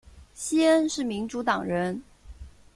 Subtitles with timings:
[0.33, 2.01] 西恩是民主党人。